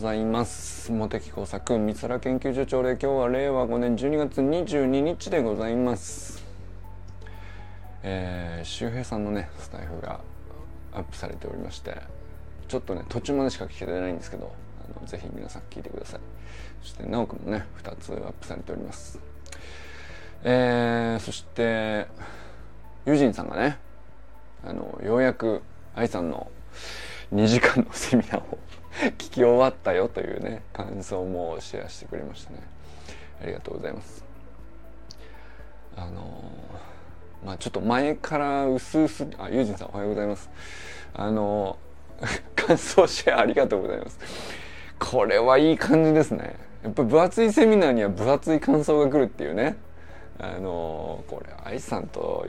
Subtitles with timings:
[0.00, 0.90] ざいます。
[0.90, 6.42] 茂木工作三原研究所長で今日は令和5年12月22日でございます。
[8.02, 10.20] えー、周平さんのねスタイフが
[10.94, 11.98] アップされておりまして
[12.66, 14.50] ちょっとね途中までしか聞けてないんですけど
[14.96, 16.20] あのぜひ皆さん聞いてください。
[16.80, 19.20] そして直くんもね2つアップされております。
[20.44, 22.06] えー、そして
[23.04, 23.76] ユジンさんがね
[24.64, 25.60] あのようやく
[25.94, 26.50] 愛さんの
[27.34, 28.58] 2時間のセミナーを
[29.00, 32.58] 聞き終わったよというね感想もシェアしてくれましたね。
[33.42, 34.24] ありがとうございます。
[35.96, 36.42] あの
[37.44, 40.50] まあちょっと前から薄々あユージンさんおはようございます。
[41.14, 41.78] あの
[42.54, 44.18] 感想シェアありがとうございます。
[44.98, 46.56] これはいい感じですね。
[46.82, 49.76] やっぱ分厚いセミナーには分厚い感想が来るっていうね。
[50.38, 52.46] あのこれ愛さんと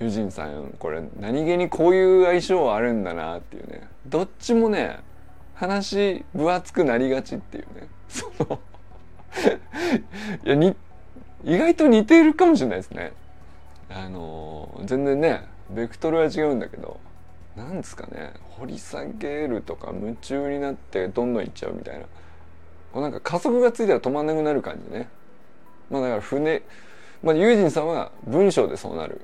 [0.00, 3.88] ユージンさんこれ何気にこういう相性はあるんだなっていうね。
[4.06, 4.98] どっちもね
[5.62, 7.86] 話分厚くなりがちっていうね。
[8.08, 8.58] その
[10.44, 10.74] いやに
[11.44, 13.12] 意外と似ているかもしれないですね。
[13.88, 16.98] あの全然ねベクトルは違うんだけど
[17.54, 18.32] なんですかね。
[18.58, 22.06] 掘り下げるとか夢中になってどんどんいっちゃうみたいな。
[22.92, 25.08] こうなんか加速がついたら止まんなくなる感じね。
[25.90, 26.62] まあだから船
[27.22, 29.20] まあユージンさんは文章でそうなる。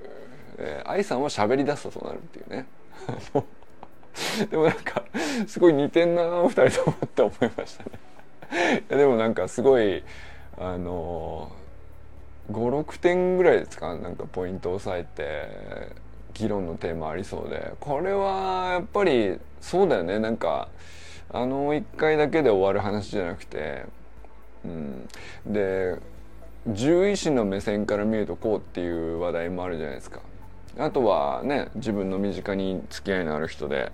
[0.59, 2.67] えー、愛さんは喋り出すとそうなるっていうね。
[4.51, 5.05] でもなんか
[5.47, 7.91] すごい似てんな二人ともって思いましたね。
[8.89, 10.03] いやでもなんかすごい
[10.59, 11.53] あの
[12.51, 13.97] 56点ぐらいですか？
[13.97, 15.93] なんかポイントを押さえて
[16.35, 17.73] 議論のテーマありそうで。
[17.81, 20.19] これはやっぱりそうだよね。
[20.19, 20.69] なんか
[21.31, 23.85] あの1回だけで終わる話じゃなくて、
[24.65, 25.09] うん、
[25.47, 25.97] で
[26.67, 30.21] 獣医師の目線から見るとこうっていう話題もあるじゃないですか。
[30.79, 33.93] あとはね自分の身近に付き合いのある人で、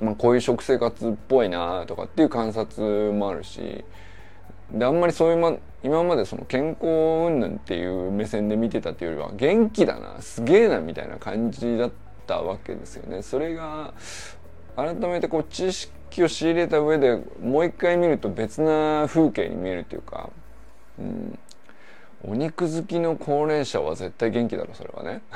[0.00, 3.84] まあ、こういう食生活っぽいなとかっていう観察もあるし
[4.72, 11.90] であんまりそういう、ま、今までその健康云々っていう目線で見てたっていうよりは元気だなすげえなみたいな感じだっ
[12.26, 13.22] たわけですよね。
[13.22, 13.94] それが
[14.76, 20.30] 改めてこう知識を仕入れた上でもう一回見ると別な風景に見えるというか、
[20.98, 21.38] うん、
[22.22, 25.22] お肉好きの高齢者は絶対元気だろそれはね。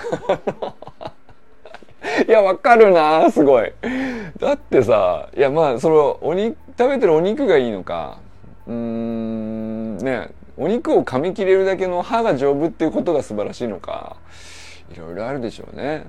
[2.28, 3.72] いやわかるなすごい。
[4.38, 8.18] だってさいやまあそのお肉食べてるお肉がいいのか。
[8.66, 14.16] うーんねお肉を噛み切れるだけの歯が丈夫っていうことが素晴らしいのか。
[14.92, 16.06] いろいろあるでしょうね、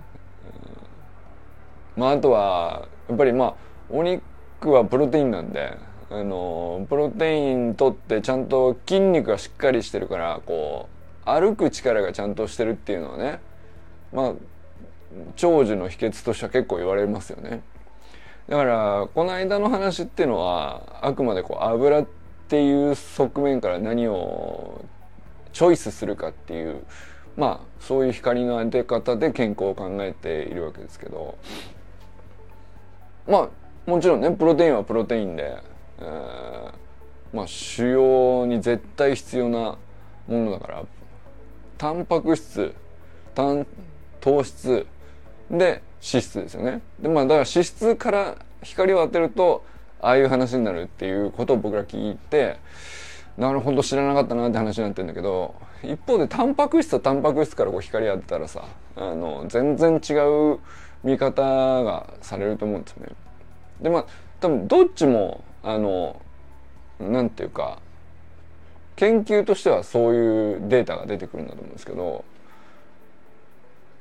[1.95, 3.53] うん、まああとはやっぱりまあ
[3.89, 5.77] お肉はプロテインなんで。
[6.09, 10.87] あのプロテイン取ってちゃんと筋肉がしっかりしてるからこ
[11.25, 13.39] う歩く力がちゃんとしてるっていうのはね
[14.13, 14.33] まあ
[15.35, 17.61] 長寿の秘訣としては結構言われますよね。
[18.47, 22.07] だからこの間の話っていうのはあくまでこう油っ
[22.47, 24.85] ていう側面から何を
[25.51, 26.83] チョイスするかっていう
[27.37, 31.37] まあそういう光の当て方で健康を考えているわけですけど
[33.27, 33.49] ま
[33.87, 35.57] あもちろんねプロテインはプロテインで
[35.99, 36.71] えー、
[37.35, 39.77] まあ腫瘍に絶対必要な
[40.27, 40.83] ものだから
[41.77, 42.73] タンパク質
[44.21, 44.87] 糖質
[45.49, 49.63] で脂質ですよねでまあだから脂質から光を当てると
[50.01, 52.57] ああいう話になるっていうことを僕ら聞いて
[53.37, 58.63] なるほど知らなかったなって話になってるんだけど一方でタンパク質とタンパク質からこう光当てたらさ
[58.95, 60.13] あの全然違
[60.53, 60.59] う
[61.03, 63.11] 見方がされると思うんですよね。
[63.81, 64.05] でまあ
[64.39, 66.21] 多分どっちもあの
[66.99, 67.79] なんていうか
[68.95, 72.23] 研究としてはそういうデータが出てくるんだと思うんですけど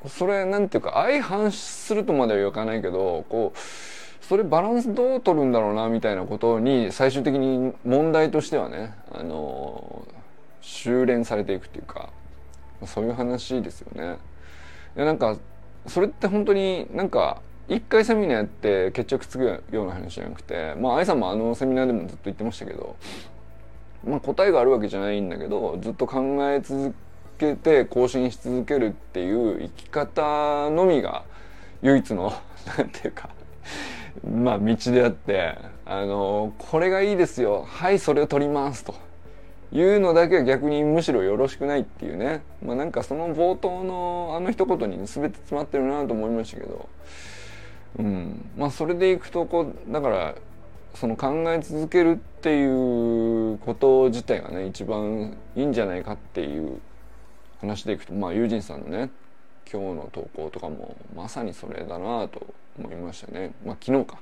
[0.06, 3.58] それなんていうか相反するとまでは言わないけどこう
[4.24, 10.06] それバランスどう取るんだろうなみたいなことに最終的に問題としてはねあの
[10.60, 12.10] 修練されていくっていうか
[12.86, 14.18] そういう話ですよね。
[14.96, 15.36] いやなんか
[15.86, 22.96] それって本当になんか一回セミナーやって決着つくような話じゃなくてまあ愛さんもあのセミナーでもずっと言ってましたけど、
[24.06, 26.20] まあ、答えがあるわけじゃないんだけどずっと考
[26.50, 26.94] え続
[27.38, 31.24] けて更新し続けるっていう生き方のみが
[31.82, 32.32] 唯一の
[32.76, 33.30] なんていうか
[34.22, 35.56] まあ道であって
[35.86, 37.64] あのこれがいいですよ。
[37.66, 38.94] はいそれを取りますと。
[39.72, 42.42] いうのだけは逆にむしろよろしくないっていうね。
[42.64, 46.88] まあなんかその冒頭のあの一言に全て詰まってるなと思いましたけど。
[47.98, 50.34] うん、まあそれでいくとこうだから
[50.94, 52.64] その考え続けるってい
[53.54, 56.80] うこと自体がね一番いいんじゃないかっていう
[57.60, 59.10] 話でいくとまあユージンさんのね
[59.70, 62.46] 今日の投稿とかもまさにそれだなと
[62.78, 63.52] 思いましたね。
[63.64, 64.18] まあ昨日か。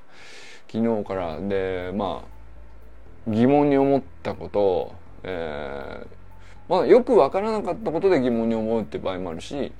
[0.71, 1.39] 昨日から。
[1.39, 6.23] でまあ疑問に思ったことを、えー
[6.69, 9.71] まあ、よく分からなかったことで疑問に思うって場合もあるし、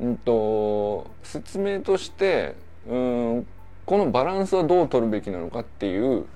[0.00, 2.56] うんと、説明として
[2.90, 3.46] うん
[3.86, 6.26] このバランスはどう取るべきなのかっていう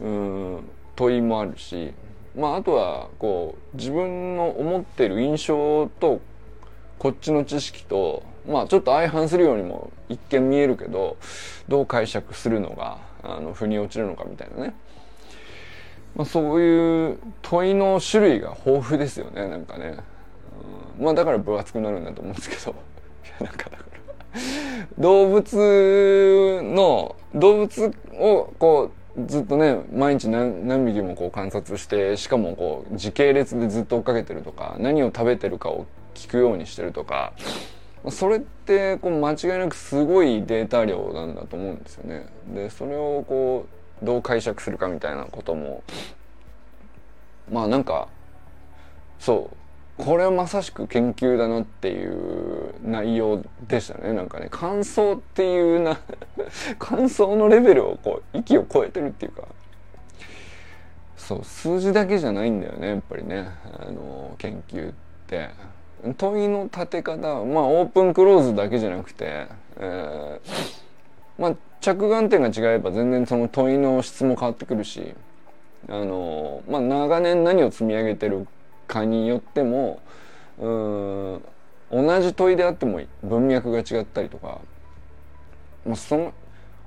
[0.00, 0.64] うん
[0.96, 1.92] 問いもあるし、
[2.36, 6.20] まあ、あとはこう自分の思ってる印象と
[6.98, 11.16] こっちの知識と、まあ、ちょっと相反するようにも一見見えるけど
[11.68, 14.74] どう解釈するのがあの腑に落ちるのかみたいなね。
[16.14, 19.96] まあ、そういう問いの種類が豊富ですよねなんかね、
[20.98, 22.74] うん、まあだから分厚くなるんだと思うんですけど。
[23.44, 23.93] なんかだから。
[24.98, 37.32] 動物の動物をこうずっとね毎日何何匹もこう観察してしかもこう時系列でずっと追っかけてるとか何を食べてるかを聞くようにしてるとか
[38.10, 42.26] それってこう間違いなくすごいデータ量なんだと思うんですよね。
[42.54, 43.66] でそれをこ
[44.02, 45.82] うどう解釈するかみたいなことも
[47.50, 48.08] まあなんか
[49.18, 49.56] そう
[49.96, 54.12] これはまさしく研究だなっていう内容でしたね。
[54.12, 55.98] なんかね感想っていうな
[56.78, 59.42] 感想のレベルをこう息を超えてるっていうか。
[61.16, 63.48] そう数字だけじゃないんだよねやっぱりね。
[63.78, 64.94] あの研究っ
[65.26, 65.50] て。
[66.18, 69.46] 問いの立て方まあオープンクローズだけじゃなくて、
[69.78, 70.84] えー
[71.38, 75.14] まあ、着眼点が違えば全然その問いの質も変わってくるし
[75.88, 78.46] あの、まあ、長年何を積み上げてる
[78.86, 80.00] かによっても
[80.58, 81.42] うん
[81.90, 84.60] 同じ問いであっても文脈が違ったりとか、
[85.86, 86.32] まあ、その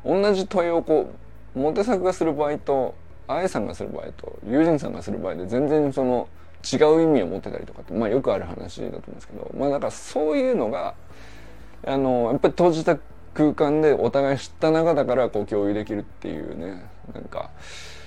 [0.05, 1.13] 同じ問いをこ
[1.55, 2.95] うモテ作がする場合と
[3.27, 6.27] あやさんがする場合と友人さんがする場合で全然その
[6.63, 9.51] 違う意味を持ってたりとかってまあよくある話だと思うんですけど。
[9.57, 10.95] まあだからそういうのが
[11.85, 12.97] あのやっぱり閉じた
[13.33, 16.89] 空間でお互い知った仲だからこう共有できるっていうね。
[17.13, 17.51] なんか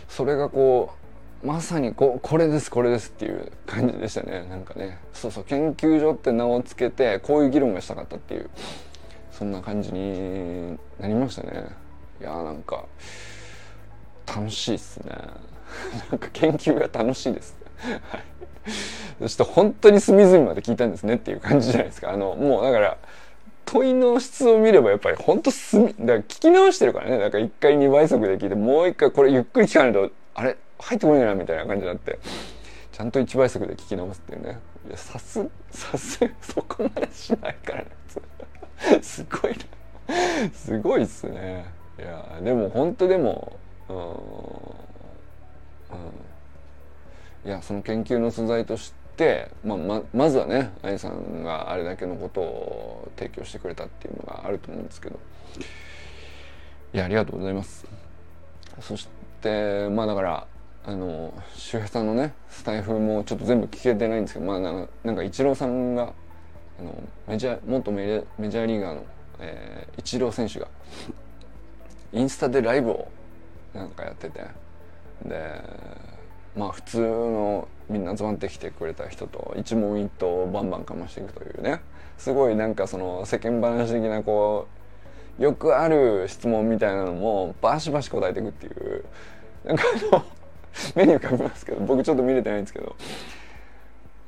[0.09, 1.00] それがこう
[1.43, 4.47] まさにここれですこれですっていう感じでしたね。
[4.51, 4.99] なんかね。
[5.13, 5.45] そうそう。
[5.45, 8.51] 研究所って名を付けてこういう議論がしたかったっていう
[9.33, 11.65] そんな感じになりましたね。
[12.21, 12.85] いやーなんか
[14.27, 15.13] 楽しいっすね。
[16.11, 17.57] なんか研究が楽しいです。
[17.85, 18.23] はい。
[19.21, 22.11] そして本当に隅々まで聞いたんですねっていう感じじゃないですか。
[22.11, 22.99] あのもうだから
[23.65, 27.19] 問いの質を見ればやっぱりほんとすみ、だから聞き直してるからね。
[27.19, 30.57] だから一回2倍速で聞いて、もう一回これゆっくり聞かないと、あれ？
[30.81, 32.19] 入ってこないなみたいな感じになって、
[32.93, 34.59] ちゃんと1倍速で聞き直すっていうね。
[34.89, 37.87] いや、さす、さす、 そこまでしないからね。
[39.03, 40.51] すごいな。
[40.53, 41.67] すごいっすね。
[41.99, 43.57] いや、でも本当でも、
[43.89, 44.13] うん、うん。
[47.45, 55.21] いや、その研究の素材として、、まあ、ままずはね愛さんがあれだけのことを提供してくれたっていうのがあると思うんですけど
[56.95, 57.87] いやありがとうございます
[58.81, 59.09] そし
[59.43, 60.47] てまあだから
[60.91, 66.13] あの周平さんのねスタイフもちょっと全部聞けてないんですけどまあなんかイチローさんが
[66.81, 69.05] あのメジャー元メジャーリーガーの、
[69.39, 70.67] えー、イチロー選手が
[72.13, 73.09] インスタでライブを
[73.73, 74.45] なんかやってて
[75.27, 75.63] で
[76.57, 81.83] まあ普通のみんな集まってきてくれた人と一問一答バンバンかましていくというね
[82.19, 84.67] すごいなんかその世間話的なこ
[85.39, 89.05] うよくある質問みたいなのもバシバシ答えていくっていう
[89.65, 90.40] なんかあの
[90.95, 92.97] 目に浮かびますけど僕ちょっと見れてないんですけど。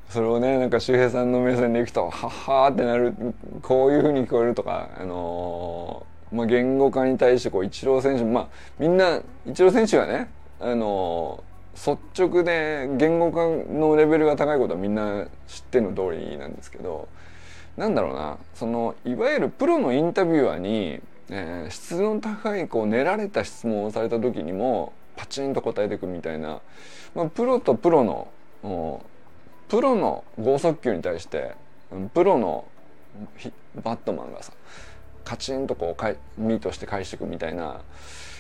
[0.09, 3.15] それをねなんか周平さんの目線でいくとはっはーってなる
[3.63, 10.29] こういうふうに聞こえるとかあのー、まあ、言語化に対してこうイチロー選手まあみんなイチロー選手がね
[10.61, 17.09] あのー率直で言語化のレベルが高いことはみんな知っての通りなんですけど
[17.77, 26.61] なんだろうなそのいわゆるプロのインタビュアーに、えー、質の高いこう練られた質問をされた時にもパチンと答えていくみたいな、
[27.15, 28.29] まあ、プロとプロの
[29.69, 31.55] プロの剛速球に対して
[32.15, 32.65] プロの
[33.83, 34.53] バットマンがさ
[35.25, 37.81] カチンとこうかいミートして返していくみたいな、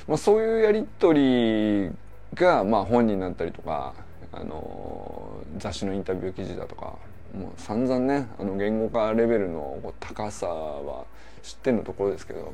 [0.09, 1.91] まあ、そういうやり取り
[2.35, 3.95] が、まあ、本になったりとか、
[4.33, 6.97] あの雑誌のインタビュー記事だとか
[7.37, 11.05] もう散々ねあの言語化レベルの高さは
[11.43, 12.53] 知ってのところですけど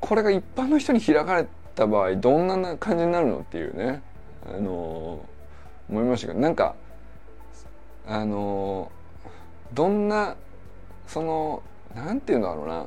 [0.00, 1.48] これが一般の人に開かれて
[1.80, 4.02] た場合どんな感じになるのっていうね、
[4.46, 5.24] あの
[5.88, 6.74] 思いましたけどなんか
[8.06, 8.92] あの
[9.72, 10.36] どんな
[11.06, 11.62] その
[11.94, 12.86] なんていうんだろうな。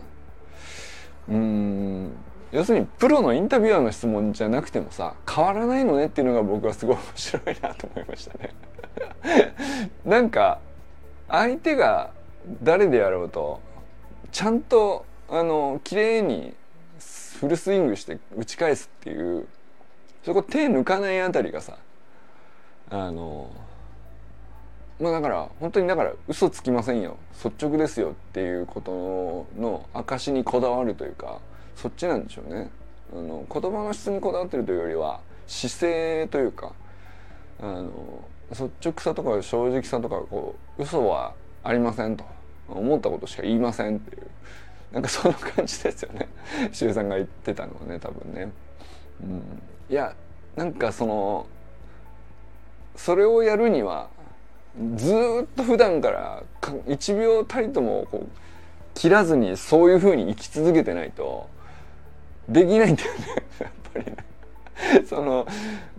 [1.30, 2.12] うん
[2.52, 8.54] 要するにプロのインタビュアーの質問じゃなくてもさ変わらないのねっていうのが僕はすごい面白いなと思いましたね。
[10.06, 10.60] なんか
[11.30, 12.12] 相手が
[12.62, 13.60] 誰であろうと
[14.32, 16.54] ちゃんとあの綺麗に
[17.44, 19.46] フルスイングして打ち返すっていう
[20.24, 21.78] そこ手抜かないあたりがさ
[22.90, 23.52] あの
[24.98, 27.18] まあだから本当にだから嘘つきませんよ。
[27.44, 31.40] 率直ですよっていうことの証にこだわるというか
[31.76, 32.70] そっちなんでしょうね。
[33.12, 36.72] あの言葉の質にこだわってるというよりは姿勢というか
[37.60, 42.24] あの率直さとか正直さとかこう嘘はありませんと。
[42.70, 44.28] 思ったことしか言いませんっていう。
[44.94, 46.28] なんかその感じですよね
[46.72, 48.52] 周さんが言ってたのはね多分ね。
[49.24, 50.16] うん、いや
[50.56, 51.48] なんかその
[52.96, 54.10] それをやるには
[54.96, 58.28] ずっと普段から1秒たりともこう
[58.94, 61.48] 切らずにそういうふうに生き続けてないと
[62.48, 63.20] できないんだよね
[63.60, 64.18] やっぱりね。
[65.08, 65.48] その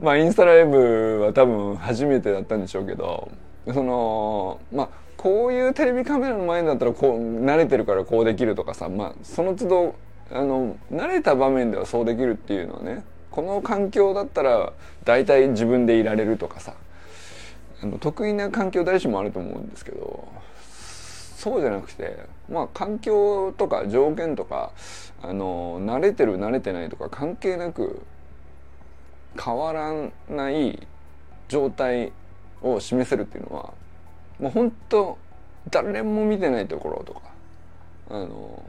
[0.01, 3.31] まあインスタライブは多分初めてだったんでしょうけど
[3.73, 4.89] そのまあ
[5.25, 9.95] こういうテレビカメラの前だったらこう慣れてるからこうできるとかさまあその都度
[10.31, 14.75] あの慣れた場面ではそうできるっていうのはねこの環境だったら
[15.07, 16.75] 大体自分でいられるとかさ
[17.83, 20.29] あの得意な環境誰しもあると思うんですけど
[21.39, 22.19] そうじゃなくて
[22.51, 24.73] まあ環境とか条件とか
[25.23, 28.03] あの慣れてる慣れてないとか関係なく
[29.43, 29.91] 変わら
[30.29, 30.87] ない
[31.49, 32.13] 状態
[32.61, 33.73] を示せるっていうのは
[34.39, 35.19] もう本当
[35.71, 37.21] 誰も見てないところとか
[38.11, 38.63] あの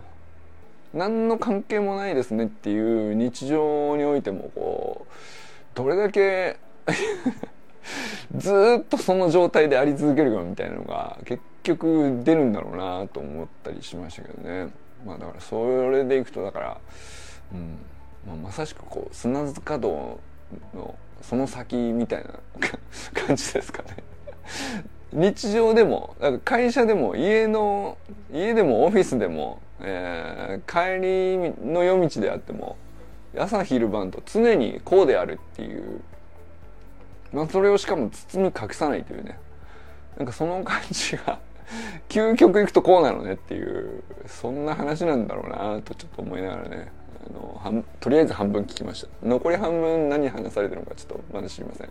[0.93, 5.13] 何の関係もないですねっていう日常においてもこう
[5.75, 6.57] どれだけ
[8.35, 14.69] ずっとその状態であり続けるかみたいなのが結局出るんだろうなと思ったりしましたけどね。
[15.05, 16.77] まあだからそれでいくとだから、
[17.53, 17.77] うん
[18.25, 20.19] まあ、まさしくこう砂塚道
[20.73, 22.29] のその先みたいな
[23.13, 24.03] 感じですかね。
[25.15, 27.97] 日常でも会社でも家の
[28.31, 32.77] 家でもオフィスでも、えー、帰りの夜道であっても
[33.37, 36.01] 朝昼晩と常にこうであるっていう
[37.35, 39.37] まあ、それをしかも包み隠さないというね。
[40.17, 41.39] なんかその感じが
[42.07, 46.91] 究極いくとこうなのねっていうそんな話なんだろうなとちょっと思いながらね。
[47.63, 49.09] あのとりあえず半分聞きました。
[49.27, 51.89] 残り半分何話されてるのかちょっとまだ知りません、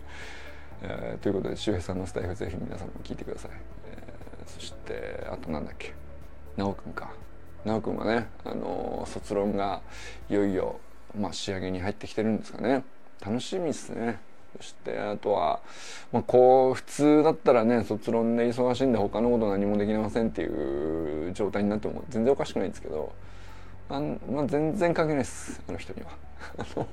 [0.86, 3.50] えー、ということで周平さんのスタイフぜひ皆さんも聞いてください、
[3.86, 5.94] えー、そしてあとなんだっけ？
[6.56, 7.10] 奈くんか。
[7.64, 9.80] 奈くんはねあの卒論が
[10.28, 10.78] いよいよ、
[11.18, 12.84] まあ、仕上げに入ってきてるんですかね。
[13.24, 14.20] 楽しみですね。
[14.58, 15.60] そしてあとは、
[16.12, 23.12] まあ、こう普通だったらね卒論で忙しいんで他のこと何もできませんっていう状態になっても全然おかしくないんですけど
[23.88, 24.00] あ
[24.30, 25.60] まあ、全然関係ないです。
[25.68, 26.10] あの人には。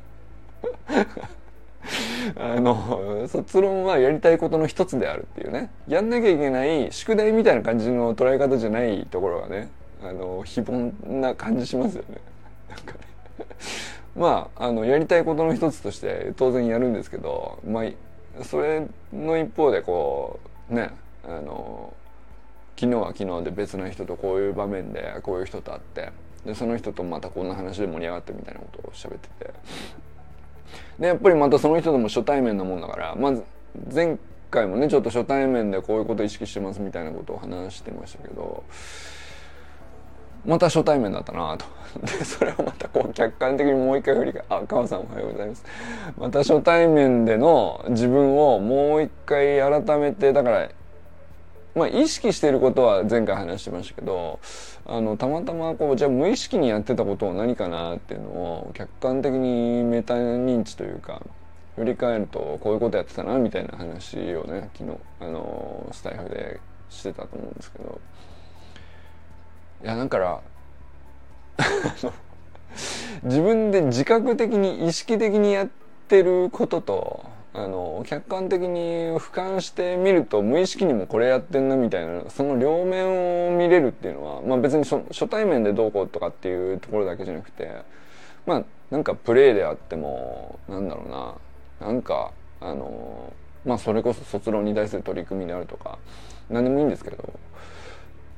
[2.36, 5.70] あの卒論はやりたいことの一つであるっていうね。
[5.88, 9.70] やんなきゃいけない宿題みたいな感じの捉え方じゃないところがね
[10.04, 12.18] あの非凡な感じしますよね。
[12.70, 13.00] なんかね。
[14.16, 20.92] まああのやりたいことの一つとして当然やるんですけど、まあ、それの一方でこうね
[21.24, 21.94] あの
[22.78, 26.10] 昨日は昨日で別な人とこういう場面でこういう人と会って
[26.46, 29.54] でその人とまたこんな話で盛り上がってみたいなことを喋ってて。
[31.00, 33.44] でやっぱりまたその人とも初対面なもんだからまず
[33.94, 34.18] 前
[34.50, 38.63] 回もねちょっと初対面でこういうこと意識してますみたいなことを話してましたけど
[40.46, 41.66] また初対面だったなと。
[42.01, 45.63] で、それをまたこう客観的にもう一回振り返あ、川さんおはようございます。
[46.18, 50.70] また初対面での自分をもう一回改めて、だから、
[51.75, 54.40] まあ意識していることは前回話してましたけど、
[54.86, 61.22] あの、たまたまこう、じゃあ無意識にやってたことは何かなっていうのを客観的にメタ認知というか、
[61.75, 66.60] 振り返るとこういうことやってたなみたいな話をね、昨日、あの、スタイフで
[66.90, 68.01] してたと思うんですけど、
[69.84, 70.42] いやだから
[73.24, 75.70] 自分で自覚的に意識的にやっ
[76.08, 78.79] てることとあの客観的に
[79.20, 87.81] 俯瞰してみると無意識にもこれやってんなみたいなその両面を見れるっていうのは、まあ、別に初対面でどうこうとかっていうところだけじゃなくて
[88.46, 91.03] まあなんかプレーであってもなんだろ
[91.79, 92.31] うななんか
[92.62, 93.34] あの
[93.65, 95.98] まあそれこそ卒論に対する取り組みであるとか
[96.50, 97.34] 何でもいいんですけど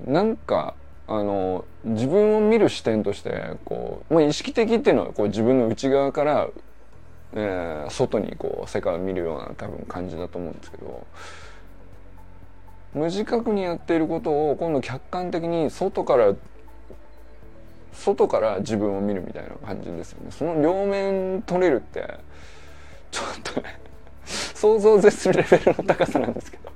[0.05, 0.74] なんか
[1.08, 6.48] あの自分を見る視点としてこう、まあ、意識的っていうのはこう自分の内側から、
[7.36, 11.06] えー、外にこう世界を見るような多分感じだと思うんですけど
[12.94, 16.36] 無自覚にやっていることを今度客観的に外から
[17.94, 20.32] 外から自分を見るみたいな感じですよね。
[20.32, 22.18] その両面取れるって
[23.12, 23.80] ちょっとね
[24.25, 26.74] 想像を絶するレベルの高さなんですけど。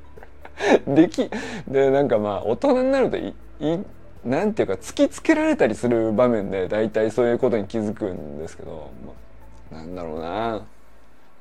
[0.96, 1.30] でき
[1.68, 3.84] でなんかまあ大人になるといい
[4.26, 9.27] なんていうか突きつけられたりする場面で大体そういうことに気づくんですけど、まあ、
[9.72, 10.66] なんだろうな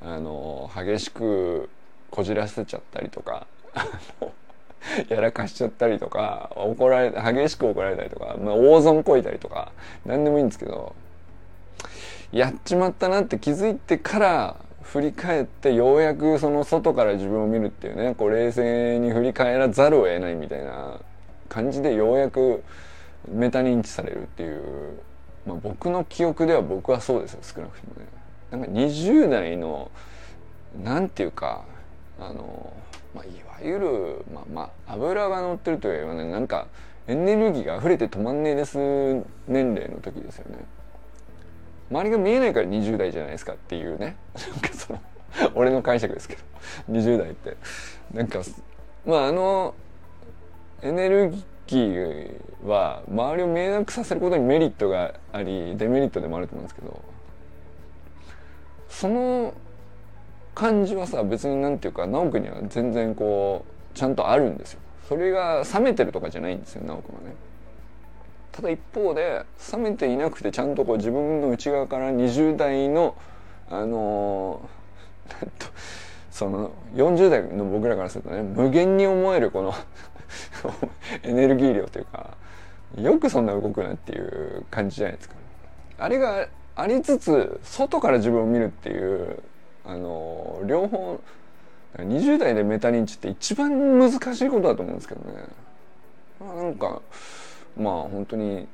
[0.01, 1.69] あの激しく
[2.11, 3.47] こじらせちゃったりとか
[5.09, 9.71] やらかしちゃったりとか怒られ激しく怒られたりとか、まあ、大損こいたりとか
[10.05, 10.95] 何でもいいんですけど
[12.31, 20.99] やっちまったなって気づいてから振り返ってようやくその外から自分を見るっていうねこう冷静に振り返らざるを得ないみたいな
[21.49, 22.63] 感じでようやく
[23.27, 24.99] メタ認知されるっていう、
[25.45, 28.16] まあ、僕の記憶では僕はそうですよ少なくともね。
[28.51, 29.91] なんか20代の
[30.83, 31.65] なんていうか
[32.19, 32.73] あの、
[33.13, 36.67] まあ、いわゆる、まあ、まあ油が乗ってるというよりはねなんか
[37.07, 38.77] エネルギーが溢れて止まんねえです
[39.47, 40.65] 年齢の時ですよね。
[41.89, 44.17] 周りが見えないから20代じゃないですかっていうね。
[44.51, 44.99] なんかその
[45.55, 46.41] 俺の解釈ですけど。
[46.91, 47.55] 20代って。
[48.13, 48.39] なんか
[49.05, 49.73] まああの
[50.81, 51.33] エネル
[51.65, 57.16] ギーは周りを見えなくさせることにメリットがありデメリットでもあると思うんですけど。
[58.89, 59.53] その
[60.55, 64.79] 感じはさ別になんていうか直くには全然こうちゃんとあるんですよ。
[65.07, 67.35] それが冷めてるとかじゃないんですよ直くはね。
[68.51, 73.15] ただ一方で冷めていなくてちゃんとこう自分の内側から20代の
[73.69, 75.47] あのー、
[76.31, 79.73] その40代の僕らからするとね無限に思えるこの
[81.23, 82.35] エネルギー量というか
[82.95, 85.35] よくそんな動くなっていう感じじゃないですか。
[85.99, 89.41] あれがありつつ外から自分を見るっていう
[89.83, 91.19] あの両方
[91.97, 95.43] 20代でメタ認知って一番難しいことだと思うんですけどね。
[96.39, 97.01] まあ、なんか
[97.75, 98.67] まあ本当に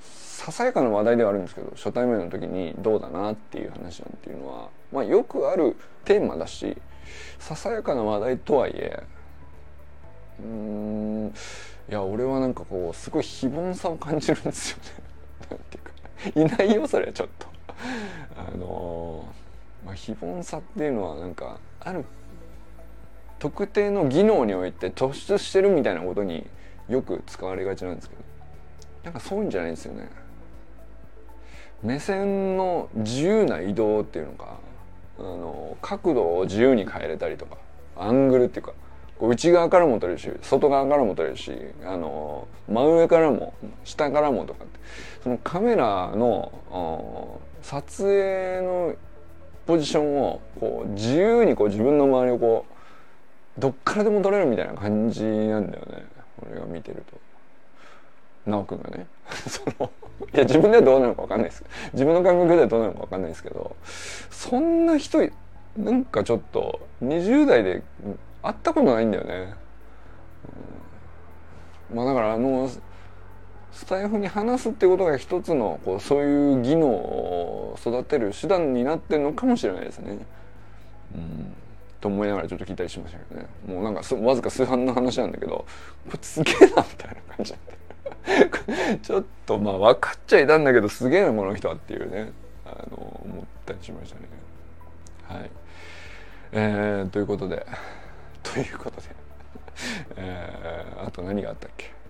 [0.00, 6.76] ささやかな話題ではあるんですけど初対面の時にどうだなっていう話なんていうのは、まあ、よくあるテーマだし
[7.38, 9.02] ささやかな話題とはいえ
[10.42, 11.34] うん
[11.90, 14.82] いや俺はなんかこうすごい非凡さを感じるんですよね。
[15.50, 15.78] なんて
[16.34, 17.46] いないよそれちょっと。
[18.36, 19.24] あの
[19.84, 22.04] まあ、非凡さっていうのはなんかある
[23.40, 26.46] 特定の技能において突出してるみたいなことに
[26.88, 28.22] よく使われがちなんですけど
[29.04, 30.08] なんかそういうんじゃないんですよね。
[31.82, 34.58] 目線の自由な移動っていうのか
[35.18, 37.56] あの角度を自由に変えれたりとか
[37.96, 38.72] アングルっていうか
[39.20, 41.52] 内側からも撮れるし外側からも撮れるし
[41.84, 43.54] あの真上からも
[43.84, 44.64] 下からもとか
[45.22, 48.94] そのカメラの撮影の
[49.66, 52.66] ポジションをこう自由にこう自分の周りをこ
[53.58, 56.04] うどっからでも撮れるみたいな感じなんだよね
[56.44, 57.20] 俺が見てると。
[58.46, 59.06] 直くんがね
[59.46, 59.90] その
[60.34, 63.76] いや自分ではどうなのか分かんないです自分の感覚ではどうなのか分かんないですけど
[64.30, 65.18] そんな人
[65.76, 67.82] なんかちょっと20代で
[68.42, 69.54] 会ったことないんだよね。
[71.90, 72.68] うん、まあだからあの
[73.72, 80.18] スタイフに話すってことが一つのこうそういう技能を育てる手段になってるのかもしれないですね。
[81.14, 81.54] うん、
[82.00, 83.46] と思いながらちょっと聞いたりしましたけどね。
[83.66, 85.64] もうなんかわずか数半の話なんだけど
[86.06, 87.54] これすげえなみたいな感じ
[89.02, 92.32] ちょっとまあ分かっちゃいたんだけどすげえなこの人はっていうね
[92.66, 94.28] あの思ったりしましたね。
[95.40, 95.50] はい。
[96.52, 97.66] えー、ということで。
[98.42, 99.08] ということで、
[100.16, 102.01] えー、あと何があったっけ？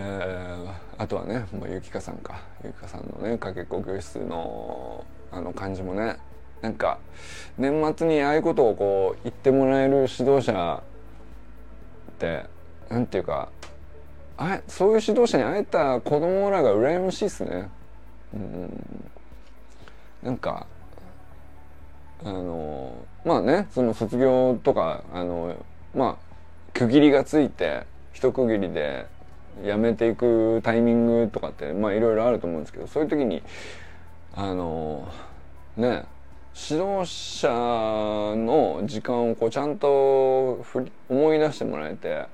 [0.00, 6.16] えー、あとはね、まあ、ゆきかさんかゆきかさんのねかけっこ教室のあの感じもね
[6.62, 6.98] なんか
[7.56, 10.82] 年末にああいうことをこう言ってもらえる指導者
[12.12, 12.44] って
[12.88, 13.48] なんていうか
[14.36, 17.68] あそういう指導者に会えた子供らが羨ましいっすね。
[18.32, 19.10] うん、
[20.22, 20.66] なんか
[22.24, 22.92] あの
[23.24, 25.56] まあねその卒業とかあの
[25.92, 29.06] まあ区切りがついて一区切りで
[29.64, 33.42] 辞めていくタイミングとかってまあいろいろあると思うんですけどそういう時に
[34.34, 35.08] あの
[35.76, 36.04] ね
[36.70, 40.64] 指導者の時間をこうちゃんと
[41.08, 42.26] 思い出してもらえて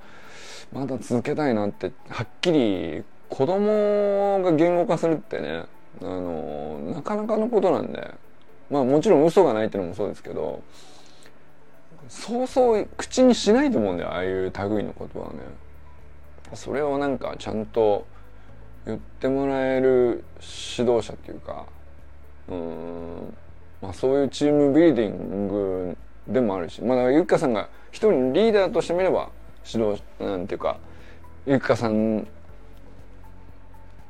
[0.73, 5.65] まだ続けたいなってはっきり子供が言語化するってね
[6.01, 8.13] あのなかなかのことなんで
[8.69, 10.63] まあもちろん嘘がないっていうのもそうですけど
[12.09, 14.51] そうそう口にしないと思うんだよああいう類
[14.83, 15.39] の言葉はね。
[16.53, 18.05] それをなんかちゃんと
[18.85, 20.23] 言ってもらえる
[20.77, 21.65] 指導者っていうか
[22.47, 23.33] うん
[23.81, 29.29] まあそういうチームビルディングでもあるしまあゆきかさんが一人リーダーとしてみれば
[29.65, 30.77] 指導なんていうか
[31.45, 32.27] ゆきかさん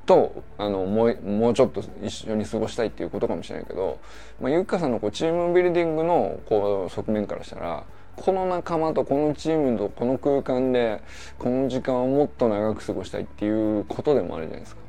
[0.05, 3.99] とあのもうもうちょっと一緒に過ごしたいっていうことかもしれないけど、
[4.39, 7.83] まあ、ゆきかさんのこうチームビルディングのこう側面からしたら
[8.15, 11.01] この仲間とこのチームとこの空間で
[11.37, 14.81] この時間をもっと長く過ごしたいっていうことでもあるじゃないですか。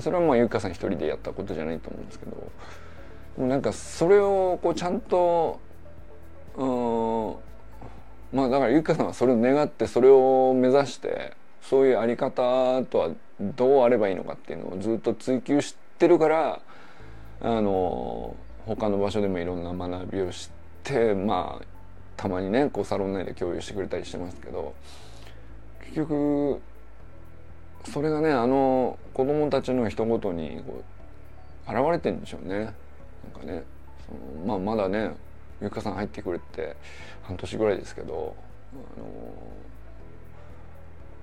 [0.00, 2.36] それはまあゆかさん一人でやったことじゃないと思うんですけど。
[3.38, 5.58] なんかそれをこうちゃんと
[6.56, 7.34] うん
[8.32, 13.10] まあだからゆきかさんはそれを願ってそれを目指してそういうあり方とは
[13.40, 16.60] どうあればいいのかっていうのをずっと追求してるから
[17.40, 20.50] あの他の場所でもいろんな学びをし
[20.84, 21.73] てまあ
[22.16, 24.74] たまにねこうサロン内で共有してくれたりしてますけど
[25.80, 26.60] 結局
[27.90, 30.82] それがねあの子供たちの一言にこ
[31.68, 32.56] う現れてんでしょうね。
[32.56, 32.72] なん
[33.40, 33.64] かね
[34.06, 35.14] そのまあまだね
[35.60, 36.76] ゆかさん入ってくれて
[37.22, 38.36] 半年ぐらいですけど
[38.74, 39.06] あの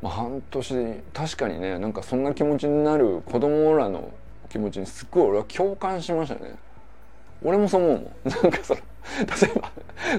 [0.01, 4.11] まあ半年確かにねなんかそんな気持ちになる子供らの
[4.49, 6.55] 気持ちにすっごい俺は共感しましたね。
[7.43, 8.11] 俺もそう思うもん。
[8.43, 8.81] なんかその
[9.41, 9.71] 例えば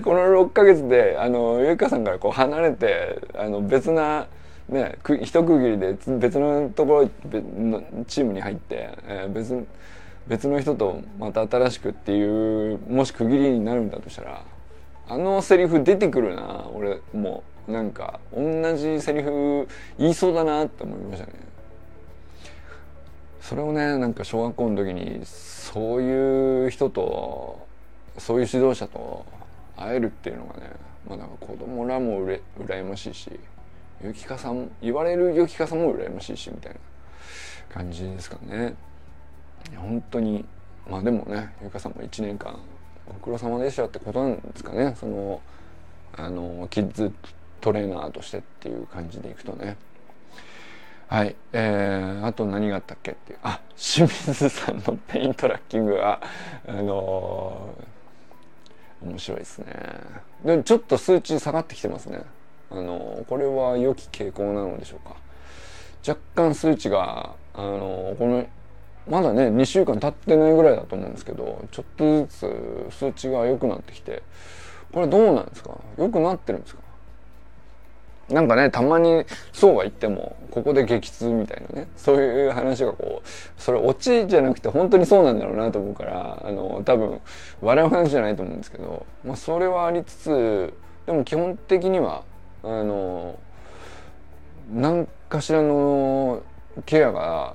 [0.02, 4.26] この6ヶ月であのゆうかさんからこう離れてあの別な
[4.68, 9.66] ねく一区切りで別のところのチームに入って、えー、別
[10.26, 14.42] 別の人とまた新しくっていうもし区切りになるんだとしたら
[15.08, 19.68] あのセリフ出てくるな俺もうなんか同じセリフ
[19.98, 21.32] 言いそうだなって思いましたね。
[23.40, 27.66] それをねなんか小学校の時にそういう人と
[28.18, 29.24] そういう指導者と
[29.76, 30.70] 会えるっていうのがね
[31.08, 33.30] まあなんか子供らもうれ羨ましいし
[34.04, 36.80] ゆきかさん言われるゆきかさんも羨ましいしみたいな
[37.72, 38.74] 感じですかね。
[39.76, 40.44] 本当に
[40.88, 42.58] まあでもねゆかさんも1年間
[43.06, 44.94] ご苦労様でしたってことなんですかね。
[44.98, 45.40] その
[46.14, 47.12] あのキッズ
[47.60, 49.76] トレーナーとしてっていう感じでいくとね。
[51.08, 53.38] はいえー、あと何があったっけっていう。
[53.42, 56.20] あ清水さんのペイントラッキングが
[56.66, 57.84] あのー、
[59.04, 59.66] 面白いですね。
[60.44, 62.22] でちょっと数値下がってきてますね。
[62.70, 65.16] あの、これは良き傾向なのでしょうか。
[66.06, 68.46] 若干数値があの、この
[69.08, 74.22] まだね2週間経ってないぐらいだと思うんですけどちょっとずつ数値が良くなってきて。
[74.92, 75.70] これどうなんですか？
[75.96, 76.81] 良くなってるんですか？
[78.32, 83.28] なんかねたまにそうは言ってもここで激痛みたいなねそういう話がこう
[83.60, 87.20] それオチじゃなくて本当にそうなんだろうなと思うからあの多分
[87.60, 90.74] 笑う話じゃないと思うんですけど、まあ、それはありつつ
[91.06, 92.22] でも基本的には
[92.62, 93.38] あの
[94.72, 96.42] 何かしらの
[96.86, 97.54] ケアが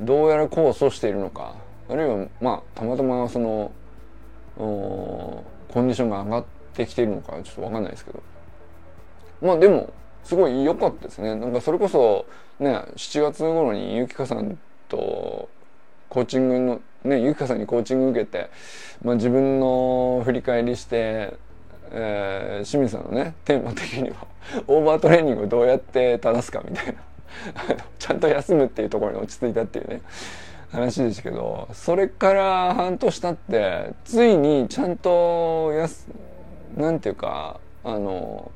[0.00, 1.56] どうやら功を奏しているのか
[1.88, 3.72] あるいはまあたまたまその
[4.56, 8.22] コンディションが上がってきているのかちょっと分かんないですけど。
[9.42, 9.92] まあでも
[10.24, 11.34] すごい良かったですね。
[11.34, 12.26] なんかそれこそ
[12.58, 14.58] ね7月頃にゆきかさん
[14.88, 15.48] と
[16.08, 18.50] コーチングのねゆきかさんにコーチング受けて、
[19.02, 21.36] まあ、自分の振り返りして、
[21.90, 24.26] えー、清水さんのねテーマ的には
[24.68, 26.94] オーバートレーニングをどうやって正すかみたいな。
[27.98, 30.02] ちゃんと休むっていうところに落ち着いたっていうね
[30.70, 36.08] 話ですけどそれから半年経ってついにちゃんとやす
[36.76, 38.50] なんていうかあの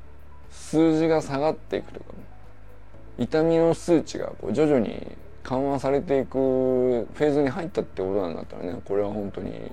[0.70, 2.06] 数字が下がっていくとか
[3.18, 9.70] 痛みの数値がこう徐々に緩和されていくフェーズに入ったってことなんだったらねこれは本当に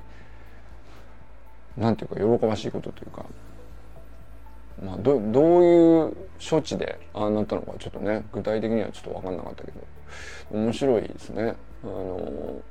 [1.76, 3.26] なんていうか喜ばしいことというか
[4.84, 6.18] まあ、どどういう
[6.50, 9.80] 処置でああなったのかちょっとね具体的にはちょっと分かんなかったけど
[10.52, 11.56] 面白いですね。
[11.84, 12.62] あの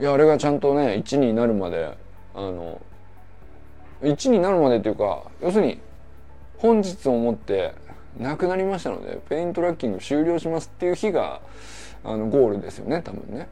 [0.00, 1.96] いやあれがちゃんとね1になるまで
[2.34, 2.80] あの
[4.02, 5.80] 1になるまでっていうか要するに
[6.64, 7.74] 本日をもって
[8.18, 11.42] なくなりましたのでペイントラッキング終了しますっていう日が
[12.02, 13.48] あのゴールですよね多分ね。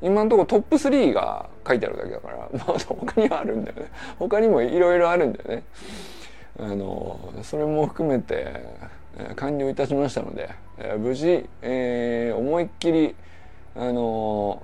[0.00, 5.62] 今のところトップ3が書いてあるだけだから、 まあ、他にはあるんだよね他にもいろいろあるんだよね。
[6.58, 8.64] あのそれも含めて
[9.36, 10.48] 完了いたしましたので
[10.96, 13.14] 無事、えー、思いっきり
[13.76, 14.62] あの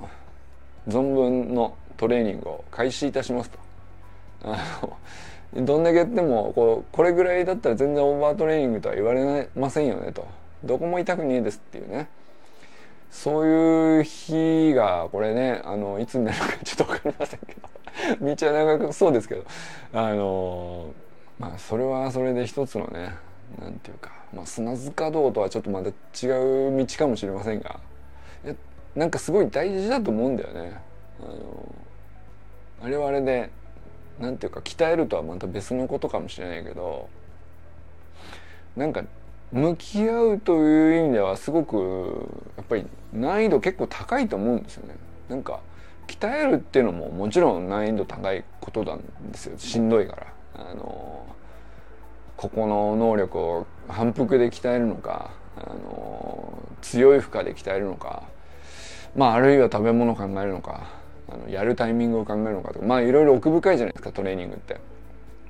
[0.88, 3.58] 存分のトレーニングを開始いたしますと。
[4.44, 4.96] あの
[5.54, 10.26] どんだけやってもこうこれぐらいだったら全然オーバートレーニングとは言われませんよねと。
[10.62, 12.08] どこも痛くねえですっていうね。
[13.10, 17.68] そういう日がこれねあのいつになるかちょっと分かりませんけど。
[18.36, 19.44] 道は長くそうですけど。
[19.92, 20.86] あの
[21.38, 23.14] まあそれはそれで一つのね
[23.60, 25.92] なんていうか、まあ、砂塚道とはちょっとまた違
[26.72, 27.80] う道かもしれませんが。
[28.44, 28.54] いや
[28.94, 30.80] なんかすごい大事だと思うんだよね。
[31.20, 31.74] あの
[32.82, 33.50] あれはあれで
[34.20, 37.08] なんていうか鍛えるとはまた別のことかもしれないけど
[38.76, 39.02] なんか
[39.50, 44.94] 向き合うという意味ではすごくやっぱり難易度結構高いと思うんですよね。
[45.28, 45.60] なんか
[46.06, 49.00] 鍛えるっていうのももちろん難易度高いことなん
[49.32, 50.26] ですよしんどいから。
[50.54, 51.26] あの
[52.36, 58.22] ここの能力を反復で鍛えるのかあの強い負荷で鍛えるのか
[59.14, 60.99] まああるいは食べ物を考えるのか
[61.32, 64.78] あのやるタイミングを考えるのかとかまあいろいろ奥深いじゃないですかトレーニングって。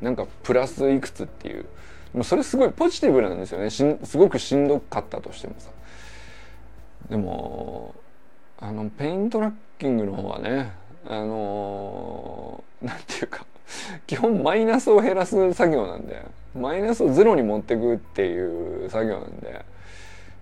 [0.00, 1.66] なんかプラスいくつっていう。
[2.14, 3.70] もそれすごいポジティブなんですよね。
[3.70, 5.70] しすごくしんどかったとしてもさ。
[7.08, 7.94] でも
[8.58, 10.72] あのペイントラッキングの方はね
[11.06, 13.44] あのー、なんていうか
[14.06, 19.64] 基本マイナスを減らす作業なんでマイナスをゼロに持ってくっていう作業なんで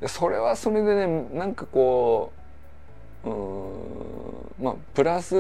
[0.07, 2.38] それはそれでねなんかこう
[3.25, 5.35] うんまあプラス、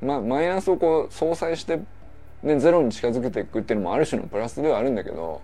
[0.00, 1.80] まあ、マイナスをこう相殺して、
[2.42, 5.40] ね、ゼロに近づけていくっていうのもある種のプラスではあるんだけど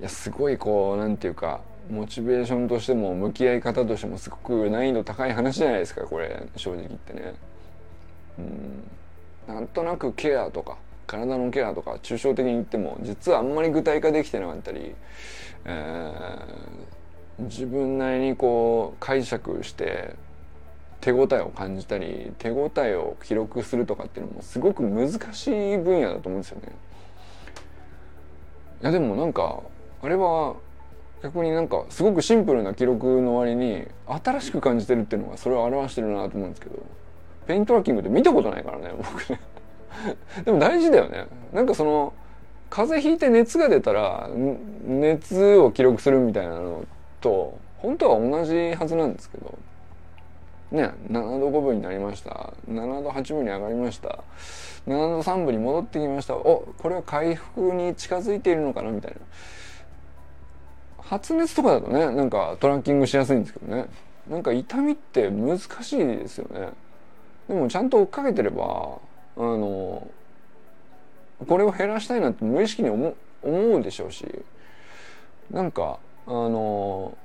[0.00, 7.34] いやすごいこうなんていうかモチベーションとしても向き合い方としてもすごく難易度高い話じゃないですかこれ正直言ってね。
[8.38, 8.90] うん
[9.46, 14.94] なんとなくケアとか体のケアとか抽象的に言っても実はあんまり具体化できてなかったり、
[15.64, 17.01] えー、
[17.44, 20.14] 自分なりにこう解釈して
[21.00, 26.72] 手応えを感じたり手応えを記録するとかっていうのもすごく難しい分野だと思うんですよね。
[28.82, 29.60] いやでもなんか
[30.02, 30.56] あれは
[31.22, 36.84] 逆になんかすごくシンプルな記録の割に新しく感じてるっていうのがそれを表してるなと思うんですけど
[37.46, 39.40] ペイントラッキングって見たことないからね 僕ね
[40.44, 42.12] でも大事だよねなんかその
[42.70, 44.28] 風邪ひいて熱が出たら
[44.84, 46.84] 熱を記録するみたいなの
[47.22, 49.58] と本当は同じはずなんですけど。
[50.72, 52.54] ね7度5分になりました。
[52.66, 54.24] 7度8分に上がりました。
[54.86, 56.34] 7度3分に戻ってきました。
[56.34, 59.18] おこれは回復に近づいているのかなみたいな。
[60.98, 63.86] 発熱とかだとねなんかトラッキングしやすいんですけどね。
[64.30, 66.70] なんか痛みって難しいですよね。
[67.48, 68.98] でもちゃんと追っかけてれば
[69.36, 70.08] あの
[71.46, 74.26] これを減らしたいなって無意識に思思うでしょうし。
[75.50, 77.16] なんかあの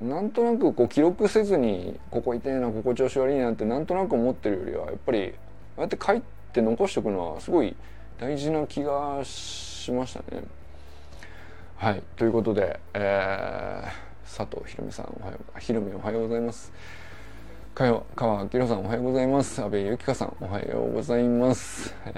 [0.00, 5.34] なんとなくこう記録せずにここ痛いなここ調子悪いなってなんとなく思ってるよりはやっぱり
[5.76, 7.76] ああやって書いて残しておくのはすごい
[8.18, 10.42] 大事な気がしましたね。
[11.76, 16.72] はいということで、えー、佐藤ひろみさんおはようひろみおはようございます。
[17.74, 22.10] 川川明さんおはようございます安部由紀香さんおはようございます、え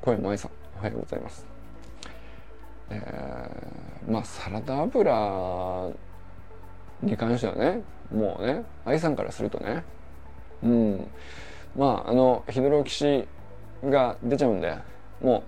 [0.00, 1.57] ー、小山愛さんおはようございます
[2.90, 5.90] えー、まあサラダ油
[7.02, 9.84] に関してはねもうね愛さんからするとね
[10.62, 11.06] うん。
[11.76, 13.26] まああのヒドロキシ
[13.84, 14.76] が出ちゃうんで
[15.22, 15.44] も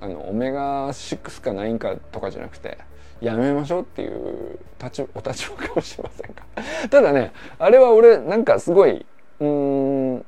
[0.00, 2.78] うあのオメガ6か9かとかじゃなくて
[3.20, 6.44] やめましょうっていう立お立場かもしれませんか。
[6.90, 9.06] ただねあれは俺なんかすごい
[9.40, 10.24] うん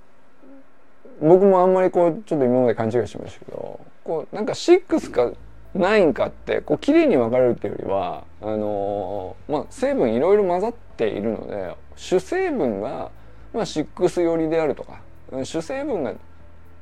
[1.20, 5.32] 僕もあんまりこうちょっと今まで勘違いしましたけどこうなんか6か
[5.74, 13.10] 9かってこう綺麗に分かれるっていうよりはあのー、まあ成分いろいろ混ざっているので主成分が、
[13.52, 15.00] まあ、6寄りであるとか
[15.44, 16.14] 主成分が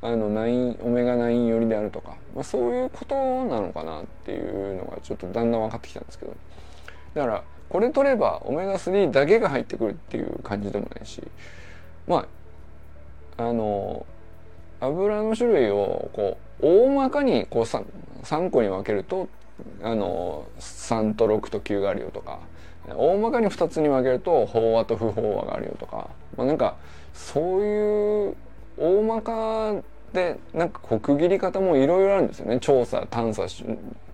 [0.02, 3.14] あの9オメガ9寄りであるとか、まあ、そういうこと
[3.46, 6.36] なのかなっていうのがちょっとだんだん分かってきたんですけど。
[7.16, 11.22] だからこれ取ればオメガ3だけが入ってくるっていう感じでもないし
[12.06, 12.26] ま
[13.38, 14.06] ああの
[14.80, 17.84] 油の種類をこう大まかにこう 3,
[18.22, 19.28] 3個に分けると
[19.82, 22.40] あの3と6と9があるよとか
[22.88, 26.76] 大まかに2つに分けると飽和と不飽和があるよとか、まあ、なんか
[27.14, 28.36] そういう
[28.78, 29.74] 大まか
[30.12, 32.60] でなんかこう区切り方もいろいろあるんですよね。
[32.60, 33.46] 調査探査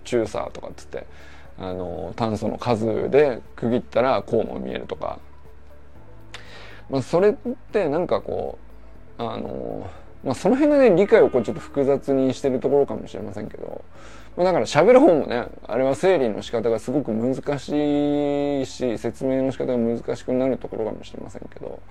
[0.03, 1.05] 中査とかっつって。
[1.57, 5.19] あの炭素の数で区切ったらこうも見えるとか、
[6.89, 7.33] まあ、それっ
[7.71, 8.57] てなんかこ
[9.19, 9.89] うあの、
[10.23, 13.83] まあ、その辺がね理解をこうちょっと複雑にしてるところかもしれませんけど、
[14.37, 21.81] まあ、だから喋る方もねあれは整理の仕方がすごく難しいし説明の仕方が難しくなるところかもしれませんけど、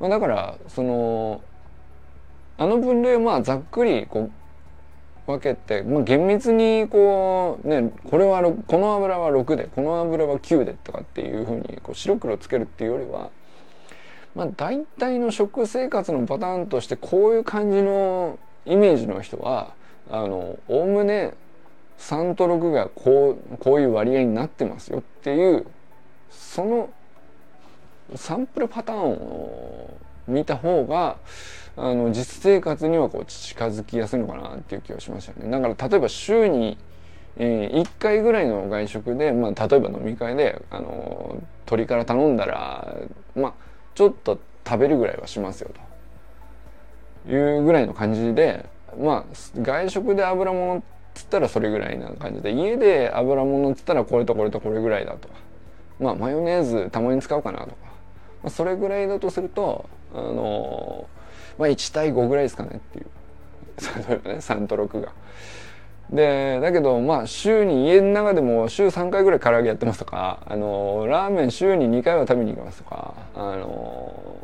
[0.00, 1.42] まあ、だからその
[2.56, 4.30] あの分類をまあざっくりこ
[5.26, 13.30] う分けて、まあ、厳密にこうねこれはこの油は6でこの油は9でとかっていうふうにこう白黒つけるっていうよりは
[14.34, 19.74] まあ大体の食生活のパターンとしてこういう感じのイメージの人は
[20.10, 21.34] あのおおむね
[21.98, 25.66] 3と6がこうこういう割合になってますよっていう
[26.30, 26.90] その
[28.14, 31.16] サンプルパターンを見た方が
[31.76, 35.50] あの実生活にはこう近づきやすいのかなっていう気がしましたね。
[35.50, 36.78] だから例えば週に、
[37.36, 42.94] えー、1回ぐらいの外食で、まあ、例えば飲み会であの鶏から頼んだら
[43.34, 43.54] まあ
[43.94, 47.32] ちょっと食べるぐらいはしますよと。
[47.32, 48.66] いうぐらいの感じで
[48.98, 50.82] まあ外食で油物っ
[51.14, 55.28] つったらそれぐらいな感じで家で油物っつったらこれとこれとこれぐらいだと。
[56.00, 57.76] まあマヨネーズたまに使うかなとか。
[58.42, 61.08] まあ、それぐらいだとするとあの
[61.56, 63.06] まあ1対5ぐらいですかねっていう。
[64.28, 64.36] ね。
[64.36, 65.12] 3と6が。
[66.10, 74.36] でだけどまあ週に家の中でも週3回ぐらい唐揚げやってますとかあのラーメン週に2回は食べに行きますとかあの、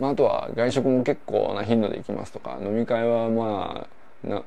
[0.00, 3.86] まあ、あとは外食も結構な頻度で行きますとか飲み会はま
[4.24, 4.42] あな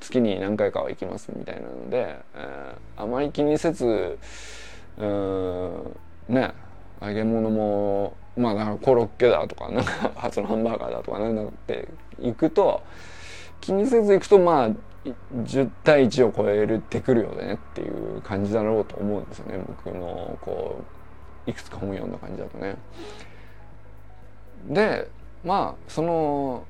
[0.00, 4.18] 月に何回かは行きますみたいなので、えー、あまり気にせず
[4.96, 5.96] うん
[6.28, 6.52] ね
[7.00, 11.88] 揚げ物もまあだからコロッケだとかなんか初のハンバーガーだとかなんだって
[12.20, 12.82] 行くと
[13.60, 14.70] 気にせず行くとまあ
[15.04, 20.84] 10対1を超えるってくるよねっていう感じだろうと思うんですよね僕のこ
[21.46, 22.76] ういくつか本読んだ感じだとね。
[24.68, 25.08] で
[25.44, 26.64] まあその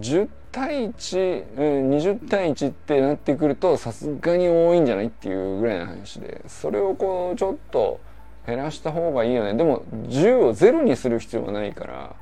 [0.00, 8.00] 10対1、うん、20対1ってなってくるとさすがに多いんじゃないっていうぐらいの話でそれをこうちょっと
[8.46, 12.16] 減らした方がいいよねでも10を0にする必要はないから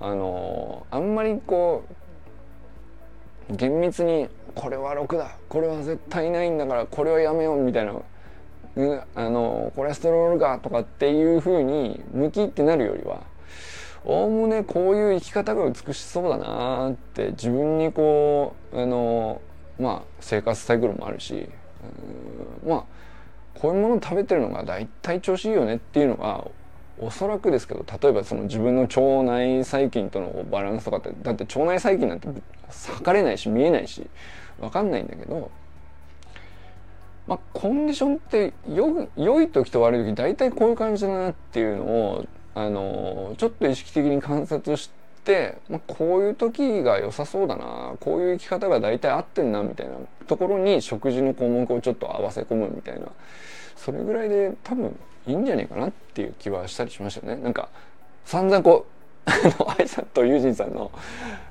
[0.00, 1.84] あのあんまりこ
[3.50, 5.36] う厳密にこれは6だ。
[5.48, 7.94] これは絶対ないんだからこれはやめようみたいな、
[8.76, 13.22] うん、あのコレステロールがとかっていうふうに向きってなるよりは
[14.04, 19.40] おおむねこういう生き方が美しそうだなって自分にこうあの
[19.78, 21.48] まあ生活サイクルもあるし、
[22.64, 22.84] うん、まあ
[23.54, 26.44] こういうもの食べてるのが大体調子いいよねっていうのが
[26.98, 32.28] おそらくですけど例えばその自分の腸内細菌とのバランスとかってだって腸内細菌なんて
[32.70, 34.06] 測れないし見えないし
[34.60, 35.50] 分かんないんだけど、
[37.26, 44.90] まあ、コンディションってよ良い時と悪い時大体こういう感じだなっていうのをあのちょっと意識的に観察し
[45.24, 49.94] て、まあ、こういう時が良さそうだなこういう生き方が大体合ってんなみたいな
[50.26, 53.06] ところに食事の項目をちょっと合わせ込むみたいな
[53.76, 57.36] それぐらいで多分いいんじゃないかなっていう気はしたりしましたね。
[57.36, 57.68] なんか
[58.24, 59.01] 散々こう
[59.78, 60.90] 愛さんとユージンさんの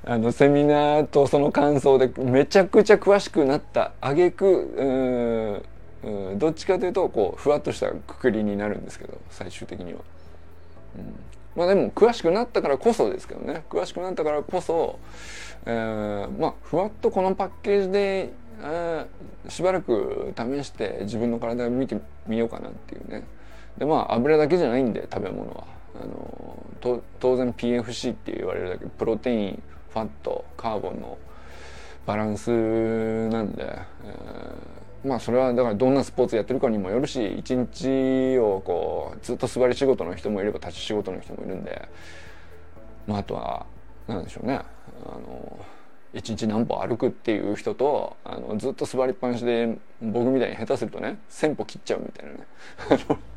[0.04, 5.62] あのセミナーとその感想でめちゃくちゃ詳しくなった挙句
[6.04, 10.00] うんどっちかというとこうふわっとしたくくりになるんですけど最終的には。
[10.96, 11.14] うん、
[11.56, 13.62] まあでも詳しくなったからこそですけどね。
[13.70, 14.98] 詳しくなったからこそ、
[15.64, 19.06] えー、まあふわっとこのパッケージで、ー、
[19.48, 23.22] しばらく試して自分の体を見てみようかなっていうね。
[23.78, 25.81] でまあ油だけじゃないんで食べ物は。
[26.00, 26.66] あの
[27.20, 31.18] 当然 PFC って言われるだけプロテインファットカーボンの
[32.06, 32.50] バランス
[33.28, 33.64] なんで、
[34.04, 41.88] えー、まあそれはだからどんなスポーツやってるかにもよるし一日をこうずっと座り仕事の人もいれば立ち仕事の人もいるんで
[43.06, 43.66] まああとは
[44.08, 44.54] 何でしょうね。
[44.54, 45.58] あの
[46.14, 52.38] 一日何歩歩くっていう人とあのずっと座りっぱなしで僕みたいに下手するとね1,000歩切っちゃうみたいなね。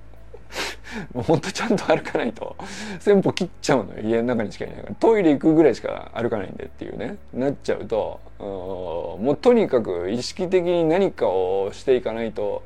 [1.13, 2.55] もうほんとちゃんと歩かないと。
[2.99, 4.01] 1000歩切っちゃうのよ。
[4.03, 4.95] 家の中にしかいないから。
[4.95, 7.17] トイレ行くぐらいしか歩かないんでっていうね。
[7.33, 12.63] なっちゃうともうとにかく意識的に何かをしていかないと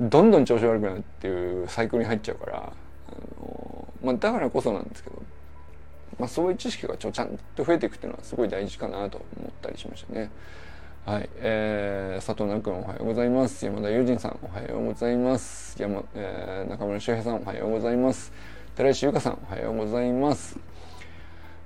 [0.00, 5.22] どんどん調子悪くなるっていうサイクルに入っちゃうからあの、まあ、だからこそなんですけど、
[6.18, 10.30] まあ、そういう知識がちょちゃんと増えていくっていうのはすごい大事かなと思ったりしましたね。
[11.04, 13.64] はい、えー、佐藤くんおはようございます。
[13.64, 15.74] 山田友人さんおはようございます。
[15.82, 18.32] 山、えー、中村修平さんおはようございます。
[18.76, 20.56] 寺石由香さんおはようございます。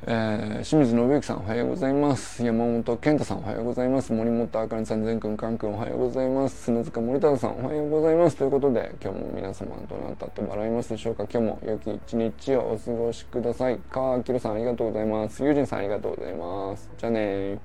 [0.07, 2.42] えー、清水信之さんおはようございます。
[2.42, 4.11] 山本健太さんおはようございます。
[4.14, 6.62] 森本あかりさん、善くん、かんくんおはようございます。
[6.62, 8.37] 砂塚森田さんおはようございます。
[8.37, 13.79] ということで、今日も皆様どなたと笑いますでしょうか今日も良き一日をお過ごしください。
[13.90, 15.44] 川明さんありがとうございます。
[15.44, 16.88] 友人さんありがとうございます。
[16.96, 17.59] じゃあね